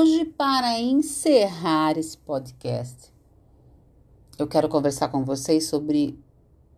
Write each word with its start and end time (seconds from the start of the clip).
Hoje, 0.00 0.26
para 0.26 0.78
encerrar 0.78 1.98
esse 1.98 2.16
podcast, 2.18 3.12
eu 4.38 4.46
quero 4.46 4.68
conversar 4.68 5.08
com 5.08 5.24
vocês 5.24 5.66
sobre 5.66 6.16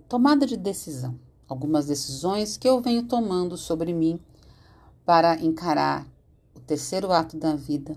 tomada 0.08 0.46
de 0.46 0.56
decisão. 0.56 1.20
Algumas 1.46 1.84
decisões 1.84 2.56
que 2.56 2.66
eu 2.66 2.80
venho 2.80 3.06
tomando 3.06 3.58
sobre 3.58 3.92
mim 3.92 4.18
para 5.04 5.38
encarar 5.38 6.06
o 6.56 6.60
terceiro 6.60 7.12
ato 7.12 7.36
da 7.36 7.54
vida 7.54 7.94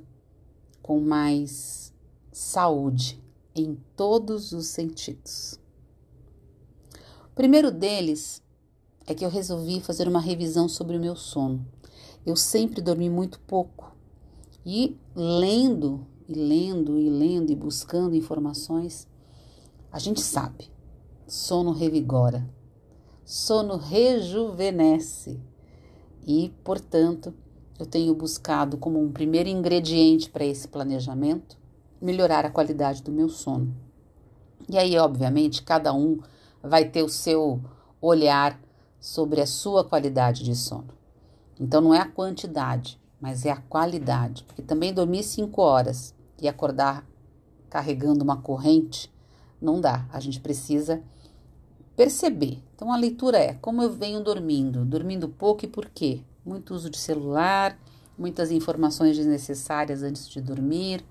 com 0.82 1.00
mais 1.00 1.94
saúde 2.30 3.24
em 3.56 3.78
todos 3.96 4.52
os 4.52 4.68
sentidos. 4.68 5.58
O 7.32 7.34
primeiro 7.34 7.72
deles 7.72 8.44
é 9.08 9.16
que 9.16 9.24
eu 9.24 9.30
resolvi 9.30 9.80
fazer 9.80 10.06
uma 10.06 10.20
revisão 10.20 10.68
sobre 10.68 10.98
o 10.98 11.00
meu 11.00 11.16
sono. 11.16 11.66
Eu 12.26 12.36
sempre 12.36 12.82
dormi 12.82 13.10
muito 13.10 13.40
pouco 13.40 13.93
e 14.66 14.98
lendo, 15.16 16.08
e 16.28 16.34
lendo, 16.34 17.00
e 17.00 17.10
lendo, 17.10 17.52
e 17.52 17.56
buscando 17.56 18.16
informações, 18.16 19.08
a 19.92 20.00
gente 20.00 20.22
sabe: 20.22 20.72
sono 21.28 21.72
revigora, 21.72 22.48
sono 23.26 23.78
rejuvenesce. 23.78 25.40
E, 26.26 26.54
portanto, 26.64 27.34
eu 27.78 27.86
tenho 27.86 28.16
buscado 28.16 28.78
como 28.78 29.02
um 29.02 29.12
primeiro 29.12 29.50
ingrediente 29.50 30.30
para 30.30 30.46
esse 30.46 30.68
planejamento 30.68 31.58
melhorar 32.02 32.46
a 32.46 32.50
qualidade 32.50 33.04
do 33.04 33.12
meu 33.12 33.28
sono. 33.28 33.76
E 34.70 34.78
aí, 34.78 34.98
obviamente, 34.98 35.64
cada 35.64 35.94
um 35.94 36.20
vai 36.62 36.86
ter 36.86 37.04
o 37.04 37.10
seu 37.10 37.62
olhar 38.00 38.60
sobre 39.00 39.42
a 39.42 39.46
sua 39.46 39.84
qualidade 39.84 40.44
de 40.44 40.56
sono. 40.56 40.88
Então, 41.60 41.82
não 41.82 41.94
é 41.94 42.00
a 42.00 42.08
quantidade, 42.08 43.00
mas 43.24 43.46
é 43.46 43.52
a 43.52 43.56
qualidade. 43.56 44.44
Porque 44.44 44.62
também 44.62 44.94
dormir 44.94 45.24
cinco 45.24 45.62
horas 45.62 46.14
e 46.42 46.46
acordar 46.46 47.08
carregando 47.70 48.22
uma 48.22 48.36
corrente 48.36 49.10
não 49.62 49.80
dá. 49.80 50.06
A 50.12 50.20
gente 50.20 50.42
precisa 50.42 51.02
perceber. 51.96 52.62
Então 52.76 52.92
a 52.92 52.98
leitura 52.98 53.38
é 53.38 53.54
como 53.54 53.82
eu 53.82 53.90
venho 53.90 54.22
dormindo, 54.22 54.84
dormindo 54.84 55.30
pouco 55.30 55.64
e 55.64 55.70
por 55.70 55.86
quê? 55.86 56.20
Muito 56.46 56.76
uso 56.76 56.90
de 56.90 56.98
celular, 56.98 57.80
muitas 58.18 58.52
informações 58.52 59.16
desnecessárias 59.16 60.04
antes 60.04 60.28
de 60.28 60.42
dormir. 60.42 61.02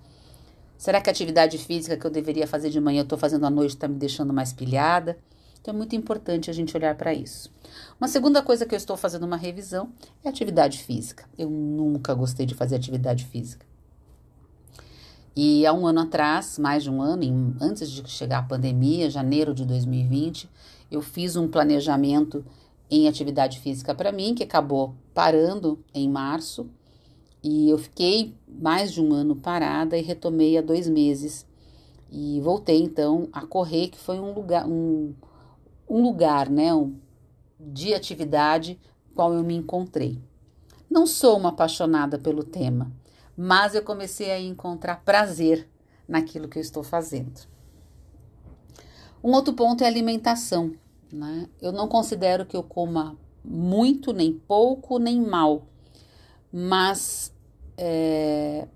Será 0.76 1.00
que 1.00 1.08
a 1.08 1.12
atividade 1.12 1.56
física 1.56 1.96
que 1.96 2.06
eu 2.06 2.10
deveria 2.10 2.46
fazer 2.46 2.68
de 2.68 2.78
manhã 2.78 3.00
eu 3.00 3.04
estou 3.04 3.16
fazendo 3.16 3.46
à 3.46 3.50
noite 3.50 3.70
está 3.70 3.88
me 3.88 3.94
deixando 3.94 4.34
mais 4.34 4.52
pilhada? 4.52 5.16
Então 5.62 5.72
é 5.72 5.76
muito 5.76 5.94
importante 5.94 6.50
a 6.50 6.52
gente 6.52 6.76
olhar 6.76 6.96
para 6.96 7.14
isso. 7.14 7.48
Uma 8.00 8.08
segunda 8.08 8.42
coisa 8.42 8.66
que 8.66 8.74
eu 8.74 8.76
estou 8.76 8.96
fazendo 8.96 9.24
uma 9.24 9.36
revisão 9.36 9.92
é 10.24 10.28
atividade 10.28 10.82
física. 10.82 11.24
Eu 11.38 11.48
nunca 11.48 12.12
gostei 12.14 12.44
de 12.44 12.52
fazer 12.52 12.74
atividade 12.74 13.24
física. 13.24 13.64
E 15.36 15.64
há 15.64 15.72
um 15.72 15.86
ano 15.86 16.00
atrás, 16.00 16.58
mais 16.58 16.82
de 16.82 16.90
um 16.90 17.00
ano, 17.00 17.56
antes 17.60 17.88
de 17.88 18.06
chegar 18.10 18.40
a 18.40 18.42
pandemia, 18.42 19.08
janeiro 19.08 19.54
de 19.54 19.64
2020, 19.64 20.50
eu 20.90 21.00
fiz 21.00 21.36
um 21.36 21.46
planejamento 21.46 22.44
em 22.90 23.08
atividade 23.08 23.60
física 23.60 23.94
para 23.94 24.12
mim, 24.12 24.34
que 24.34 24.42
acabou 24.42 24.94
parando 25.14 25.78
em 25.94 26.08
março. 26.08 26.68
E 27.42 27.70
eu 27.70 27.78
fiquei 27.78 28.34
mais 28.46 28.92
de 28.92 29.00
um 29.00 29.12
ano 29.12 29.36
parada 29.36 29.96
e 29.96 30.02
retomei 30.02 30.58
há 30.58 30.60
dois 30.60 30.88
meses. 30.88 31.46
E 32.10 32.40
voltei 32.40 32.82
então 32.82 33.28
a 33.32 33.46
correr, 33.46 33.88
que 33.88 33.98
foi 33.98 34.20
um 34.20 34.34
lugar, 34.34 34.68
um, 34.68 35.14
um 35.92 36.02
lugar, 36.02 36.48
né, 36.48 36.72
um, 36.72 36.98
de 37.60 37.92
atividade 37.92 38.80
qual 39.14 39.34
eu 39.34 39.42
me 39.42 39.54
encontrei. 39.54 40.18
Não 40.90 41.06
sou 41.06 41.36
uma 41.36 41.50
apaixonada 41.50 42.18
pelo 42.18 42.42
tema, 42.42 42.90
mas 43.36 43.74
eu 43.74 43.82
comecei 43.82 44.30
a 44.30 44.40
encontrar 44.40 45.04
prazer 45.04 45.68
naquilo 46.08 46.48
que 46.48 46.56
eu 46.58 46.62
estou 46.62 46.82
fazendo. 46.82 47.46
Um 49.22 49.32
outro 49.32 49.52
ponto 49.52 49.84
é 49.84 49.86
alimentação. 49.86 50.74
Né? 51.12 51.46
Eu 51.60 51.72
não 51.72 51.86
considero 51.86 52.46
que 52.46 52.56
eu 52.56 52.62
coma 52.62 53.18
muito, 53.44 54.14
nem 54.14 54.32
pouco, 54.32 54.98
nem 54.98 55.20
mal, 55.20 55.66
mas 56.50 57.34
é, 57.76 58.66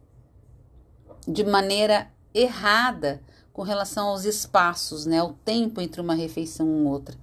de 1.26 1.44
maneira 1.44 2.10
errada 2.34 3.22
com 3.56 3.62
relação 3.62 4.08
aos 4.08 4.26
espaços, 4.26 5.06
né? 5.06 5.22
O 5.22 5.32
tempo 5.32 5.80
entre 5.80 5.98
uma 5.98 6.12
refeição 6.14 6.68
e 6.68 6.84
outra. 6.86 7.16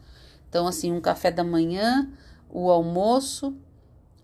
Então, 0.50 0.66
assim, 0.66 0.92
um 0.92 1.00
café 1.00 1.30
da 1.30 1.44
manhã, 1.44 2.12
o 2.50 2.72
almoço 2.72 3.56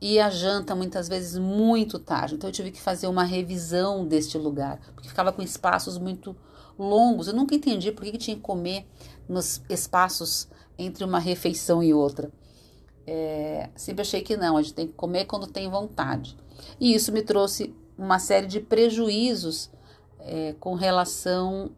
e 0.02 0.20
a 0.20 0.28
janta 0.28 0.74
muitas 0.74 1.08
vezes 1.08 1.38
muito 1.38 2.00
tarde. 2.00 2.34
Então, 2.34 2.50
eu 2.50 2.52
tive 2.52 2.72
que 2.72 2.82
fazer 2.82 3.06
uma 3.06 3.24
revisão 3.24 4.08
deste 4.08 4.40
lugar, 4.40 4.80
porque 4.96 5.08
ficava 5.08 5.32
com 5.32 5.44
espaços 5.44 6.00
muito 6.00 6.36
longos. 6.80 7.28
Eu 7.28 7.36
nunca 7.36 7.54
entendi 7.54 7.92
por 7.92 8.04
que, 8.04 8.14
que 8.14 8.18
tinha 8.18 8.36
que 8.36 8.42
comer 8.42 8.88
nos 9.28 9.62
espaços 9.70 10.48
entre 10.80 11.04
uma 11.04 11.20
refeição 11.20 11.84
e 11.84 11.94
outra. 11.94 12.32
É, 13.06 13.70
sempre 13.76 14.02
achei 14.02 14.22
que 14.22 14.36
não, 14.36 14.58
a 14.58 14.64
gente 14.64 14.74
tem 14.74 14.88
que 14.88 14.94
comer 14.94 15.26
quando 15.26 15.46
tem 15.46 15.70
vontade. 15.70 16.36
E 16.80 16.92
isso 16.92 17.12
me 17.12 17.22
trouxe 17.22 17.72
uma 17.96 18.18
série 18.18 18.48
de 18.48 18.60
prejuízos 18.60 19.70
é, 20.18 20.56
com 20.60 20.74
relação 20.74 21.70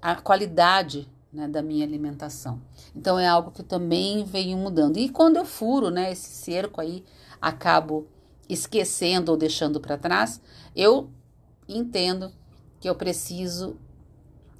a 0.00 0.16
qualidade 0.16 1.08
né, 1.32 1.46
da 1.48 1.62
minha 1.62 1.84
alimentação. 1.84 2.60
Então 2.94 3.18
é 3.18 3.26
algo 3.26 3.50
que 3.50 3.62
também 3.62 4.24
venho 4.24 4.56
mudando. 4.56 4.98
E 4.98 5.08
quando 5.08 5.36
eu 5.36 5.44
furo 5.44 5.90
né, 5.90 6.12
esse 6.12 6.30
cerco 6.30 6.80
aí, 6.80 7.04
acabo 7.40 8.06
esquecendo 8.48 9.30
ou 9.30 9.36
deixando 9.36 9.80
para 9.80 9.98
trás, 9.98 10.40
eu 10.74 11.10
entendo 11.68 12.32
que 12.80 12.88
eu 12.88 12.94
preciso 12.94 13.76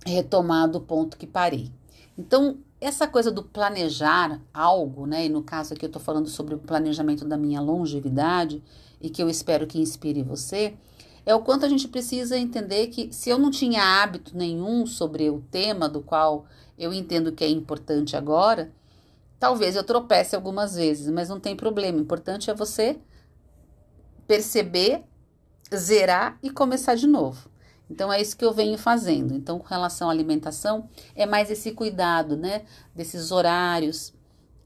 retomar 0.05 0.69
do 0.69 0.81
ponto 0.81 1.17
que 1.17 1.27
parei. 1.27 1.73
Então, 2.17 2.59
essa 2.81 3.07
coisa 3.07 3.31
do 3.31 3.43
planejar 3.43 4.41
algo, 4.53 5.07
né? 5.07 5.27
E 5.27 5.29
no 5.29 5.43
caso 5.43 5.75
aqui 5.75 5.85
eu 5.85 5.89
estou 5.89 6.03
falando 6.03 6.29
sobre 6.29 6.55
o 6.55 6.59
planejamento 6.59 7.25
da 7.25 7.37
minha 7.37 7.61
longevidade 7.61 8.63
e 9.01 9.09
que 9.09 9.23
eu 9.23 9.29
espero 9.29 9.67
que 9.67 9.81
inspire 9.81 10.23
você 10.23 10.75
é 11.29 11.35
o 11.35 11.41
quanto 11.41 11.67
a 11.67 11.69
gente 11.69 11.87
precisa 11.87 12.39
entender 12.39 12.87
que 12.87 13.13
se 13.13 13.29
eu 13.29 13.39
não 13.39 13.51
tinha 13.51 13.83
hábito 13.83 14.35
nenhum 14.35 14.87
sobre 14.87 15.29
o 15.29 15.43
tema 15.51 15.87
do 15.87 16.01
qual 16.01 16.47
eu 16.79 16.91
entendo 16.91 17.33
que 17.33 17.45
é 17.45 17.49
importante 17.51 18.17
agora, 18.17 18.73
talvez 19.39 19.77
eu 19.77 19.85
tropece 19.85 20.35
algumas 20.35 20.75
vezes, 20.75 21.11
mas 21.11 21.29
não 21.29 21.39
tem 21.39 21.55
problema. 21.55 21.99
O 21.99 22.01
importante 22.01 22.51
é 22.51 22.55
você 22.55 22.99
perceber, 24.27 25.05
zerar 25.71 26.39
e 26.43 26.49
começar 26.49 26.95
de 26.95 27.07
novo. 27.07 27.51
Então 27.91 28.11
é 28.11 28.23
isso 28.23 28.35
que 28.35 28.45
eu 28.45 28.55
venho 28.55 28.79
fazendo. 28.79 29.35
Então, 29.35 29.59
com 29.59 29.67
relação 29.67 30.09
à 30.09 30.13
alimentação, 30.13 30.89
é 31.15 31.27
mais 31.27 31.51
esse 31.51 31.73
cuidado, 31.73 32.39
né? 32.39 32.63
Desses 32.95 33.31
horários 33.31 34.15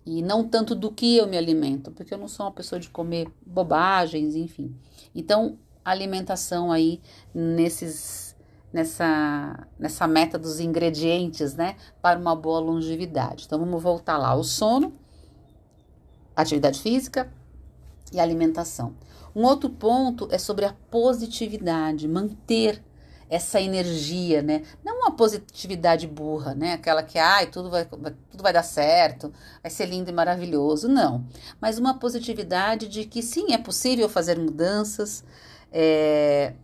e 0.07 0.23
não 0.23 0.47
tanto 0.47 0.77
do 0.77 0.93
que 0.93 1.17
eu 1.17 1.27
me 1.27 1.37
alimento, 1.37 1.91
porque 1.91 2.15
eu 2.15 2.19
não 2.19 2.29
sou 2.29 2.47
uma 2.47 2.53
pessoa 2.53 2.79
de 2.79 2.89
comer 2.89 3.27
bobagens, 3.45 4.37
enfim. 4.37 4.73
Então, 5.13 5.59
alimentação 5.85 6.71
aí 6.71 7.01
nesses 7.35 8.37
nessa 8.73 9.67
nessa 9.79 10.07
meta 10.07 10.39
dos 10.39 10.59
ingredientes, 10.59 11.55
né, 11.55 11.77
para 12.01 12.19
uma 12.19 12.35
boa 12.35 12.59
longevidade. 12.59 13.45
Então 13.47 13.59
vamos 13.59 13.83
voltar 13.83 14.17
lá, 14.19 14.35
o 14.35 14.43
sono, 14.43 14.93
atividade 16.35 16.81
física 16.81 17.31
e 18.13 18.19
alimentação. 18.21 18.95
Um 19.35 19.45
outro 19.45 19.71
ponto 19.71 20.29
é 20.31 20.39
sobre 20.39 20.65
a 20.65 20.75
positividade, 20.91 22.07
manter 22.07 22.83
essa 23.33 23.59
energia, 23.59 24.43
né? 24.43 24.63
Não 24.85 24.99
uma 24.99 25.13
positividade 25.13 26.07
burra, 26.07 26.55
né? 26.55 26.75
Aquela 26.75 27.03
que, 27.03 27.19
ai, 27.19 27.47
tudo 27.47 27.71
vai, 27.71 27.87
tudo 27.87 28.43
vai 28.43 28.53
dar 28.53 28.63
certo, 28.63 29.33
vai 29.63 29.71
ser 29.71 29.87
lindo 29.87 30.11
e 30.11 30.13
maravilhoso. 30.13 30.87
Não. 30.87 31.25
Mas 31.59 31.79
uma 31.79 31.99
positividade 31.99 32.89
de 32.89 33.07
que 33.07 33.23
sim, 33.23 33.55
é 33.55 33.59
possível 33.59 34.07
fazer 34.07 34.39
mudanças, 34.39 35.25
é, 35.73 36.55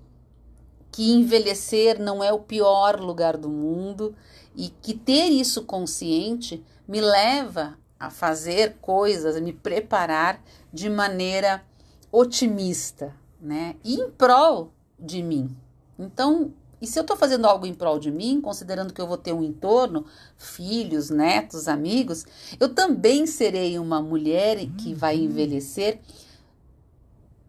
que 0.92 1.12
envelhecer 1.12 2.00
não 2.00 2.22
é 2.22 2.32
o 2.32 2.40
pior 2.40 3.00
lugar 3.00 3.36
do 3.36 3.48
mundo 3.48 4.14
e 4.54 4.68
que 4.68 4.94
ter 4.94 5.28
isso 5.28 5.62
consciente 5.64 6.64
me 6.86 7.00
leva 7.00 7.78
a 7.98 8.10
fazer 8.10 8.76
coisas, 8.80 9.36
a 9.36 9.40
me 9.40 9.52
preparar 9.52 10.42
de 10.72 10.88
maneira 10.88 11.62
otimista, 12.10 13.14
né? 13.40 13.76
E 13.84 13.94
em 13.94 14.10
prol 14.10 14.72
de 14.98 15.22
mim. 15.22 15.56
Então, 15.98 16.52
e 16.80 16.86
se 16.86 16.98
eu 16.98 17.02
estou 17.02 17.16
fazendo 17.16 17.46
algo 17.46 17.66
em 17.66 17.74
prol 17.74 17.98
de 17.98 18.10
mim, 18.10 18.40
considerando 18.40 18.92
que 18.92 19.00
eu 19.00 19.06
vou 19.06 19.16
ter 19.16 19.32
um 19.32 19.42
entorno, 19.42 20.06
filhos, 20.36 21.10
netos, 21.10 21.66
amigos, 21.66 22.24
eu 22.58 22.72
também 22.72 23.26
serei 23.26 23.78
uma 23.78 24.00
mulher 24.00 24.58
que 24.78 24.94
vai 24.94 25.16
uhum. 25.16 25.24
envelhecer 25.24 26.00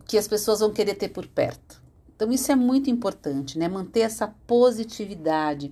que 0.09 0.17
as 0.17 0.27
pessoas 0.27 0.59
vão 0.59 0.73
querer 0.73 0.95
ter 0.95 1.09
por 1.09 1.27
perto. 1.27 1.79
Então, 2.15 2.31
isso 2.31 2.51
é 2.51 2.55
muito 2.55 2.89
importante, 2.89 3.59
né? 3.59 3.67
Manter 3.67 3.99
essa 3.99 4.27
positividade. 4.47 5.71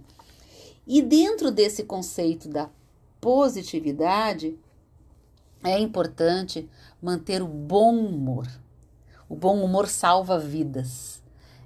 E 0.86 1.01
dentro 1.01 1.50
desse 1.50 1.84
conceito 1.84 2.48
da 2.48 2.69
positividade, 3.19 4.56
é 5.63 5.80
importante 5.80 6.69
manter 7.01 7.42
o 7.42 7.48
bom 7.48 7.98
humor. 7.98 8.48
O 9.28 9.36
bom 9.36 9.60
humor 9.63 9.88
salva 9.88 10.38
vidas. 10.38 11.24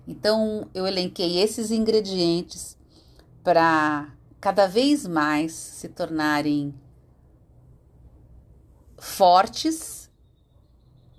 Então, 0.08 0.70
eu 0.74 0.88
elenquei 0.88 1.40
esses 1.40 1.72
ingredientes 1.72 2.78
para 3.44 4.16
cada 4.40 4.66
vez 4.66 5.06
mais 5.06 5.52
se 5.52 5.90
tornarem 5.90 6.74
fortes 8.98 10.10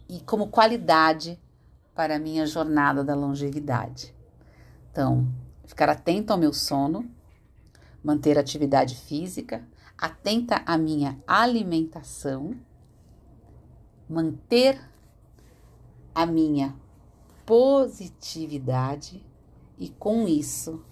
e 0.08 0.18
como 0.20 0.48
qualidade 0.48 1.41
para 1.94 2.16
a 2.16 2.18
minha 2.18 2.46
jornada 2.46 3.04
da 3.04 3.14
longevidade. 3.14 4.14
Então, 4.90 5.26
ficar 5.64 5.88
atento 5.88 6.32
ao 6.32 6.38
meu 6.38 6.52
sono, 6.52 7.08
manter 8.02 8.38
atividade 8.38 8.96
física, 8.96 9.66
atenta 9.96 10.62
à 10.66 10.76
minha 10.76 11.22
alimentação, 11.26 12.54
manter 14.08 14.80
a 16.14 16.26
minha 16.26 16.74
positividade 17.46 19.24
e 19.78 19.88
com 19.88 20.28
isso 20.28 20.84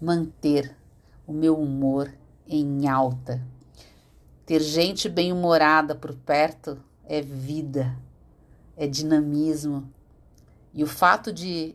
manter 0.00 0.76
o 1.26 1.32
meu 1.32 1.58
humor 1.58 2.12
em 2.46 2.88
alta. 2.88 3.44
Ter 4.44 4.60
gente 4.60 5.08
bem-humorada 5.08 5.94
por 5.94 6.14
perto 6.14 6.78
é 7.04 7.20
vida, 7.20 7.96
é 8.76 8.86
dinamismo. 8.86 9.92
E 10.76 10.84
o 10.84 10.86
fato 10.86 11.32
de 11.32 11.74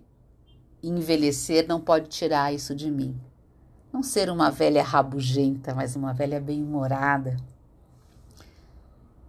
envelhecer 0.83 1.68
não 1.68 1.81
pode 1.81 2.07
tirar 2.07 2.53
isso 2.53 2.75
de 2.75 2.92
mim. 2.92 3.19
Não 3.92 4.03
ser 4.03 4.30
uma 4.30 4.51
velha 4.51 4.83
rabugenta, 4.83 5.74
mas 5.74 5.95
uma 5.95 6.13
velha 6.13 6.39
bem-humorada, 6.39 7.36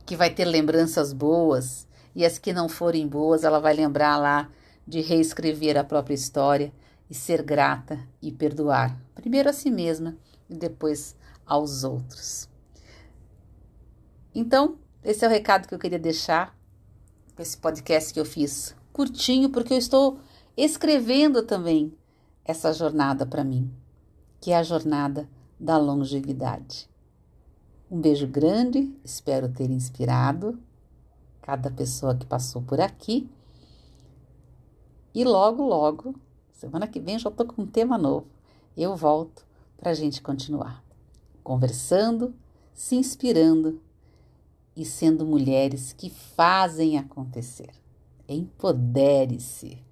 que 0.05 0.15
vai 0.15 0.29
ter 0.29 0.45
lembranças 0.45 1.15
boas 1.15 1.89
e 2.15 2.23
as 2.23 2.39
que 2.39 2.53
não 2.53 2.69
forem 2.69 3.09
boas, 3.09 3.45
ela 3.45 3.59
vai 3.59 3.73
lembrar 3.73 4.19
lá 4.19 4.51
de 4.87 5.01
reescrever 5.01 5.79
a 5.79 5.85
própria 5.85 6.15
história 6.15 6.71
e 7.09 7.15
ser 7.15 7.43
grata 7.43 7.99
e 8.21 8.31
perdoar, 8.31 9.01
primeiro 9.15 9.49
a 9.49 9.55
si 9.55 9.71
mesma 9.71 10.17
e 10.51 10.55
depois 10.55 11.17
aos 11.47 11.83
outros. 11.83 12.47
Então, 14.35 14.77
esse 15.03 15.25
é 15.25 15.29
o 15.29 15.31
recado 15.31 15.67
que 15.67 15.75
eu 15.75 15.79
queria 15.79 15.99
deixar 15.99 16.55
com 17.35 17.41
esse 17.41 17.57
podcast 17.57 18.13
que 18.13 18.21
eu 18.21 18.25
fiz 18.27 18.77
curtinho, 18.93 19.51
porque 19.51 19.75
eu 19.75 19.79
estou 19.79 20.19
escrevendo 20.57 21.43
também 21.43 21.93
essa 22.45 22.73
jornada 22.73 23.25
para 23.25 23.45
mim, 23.45 23.73
que 24.41 24.53
é 24.53 24.57
a 24.57 24.63
jornada 24.63 25.29
da 25.59 25.79
longevidade. 25.79 26.89
Um 27.91 28.01
beijo 28.01 28.27
grande, 28.27 28.95
espero 29.05 29.49
ter 29.49 29.71
inspirado 29.71 30.59
cada 31.41 31.71
pessoa 31.71 32.15
que 32.15 32.27
passou 32.27 32.63
por 32.63 32.81
aqui. 32.81 33.29
E 35.15 35.25
logo, 35.25 35.63
logo, 35.65 36.15
semana 36.53 36.87
que 36.87 37.01
vem 37.01 37.19
já 37.19 37.29
estou 37.29 37.47
com 37.47 37.63
um 37.63 37.67
tema 37.67 37.99
novo. 37.99 38.27
Eu 38.77 38.97
volto 38.97 39.45
para 39.77 39.91
a 39.91 39.95
gente 39.95 40.23
continuar 40.23 40.83
conversando, 41.43 42.35
se 42.73 42.95
inspirando 42.97 43.81
e 44.77 44.85
sendo 44.85 45.27
mulheres 45.27 45.93
que 45.93 46.09
fazem 46.09 46.97
acontecer. 46.97 47.82
Empodere-se. 48.33 49.92